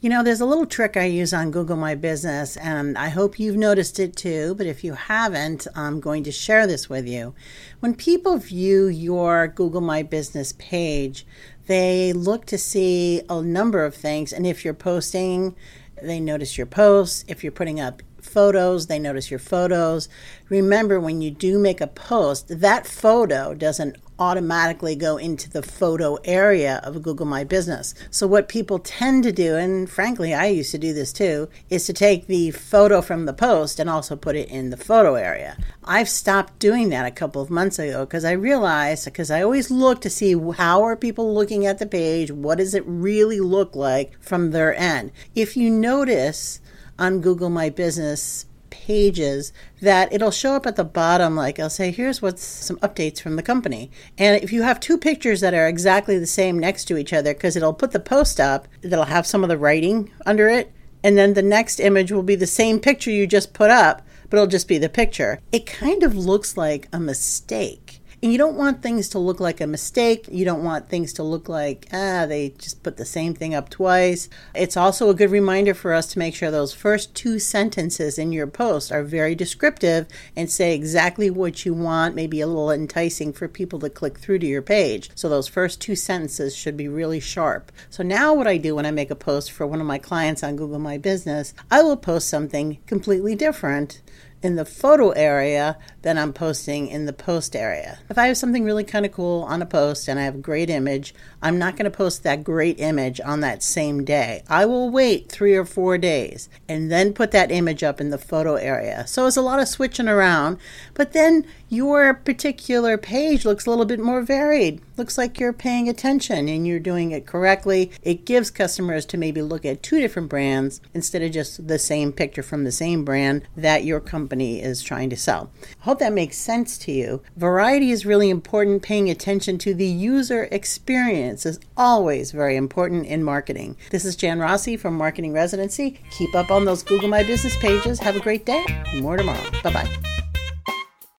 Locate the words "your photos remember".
19.32-21.00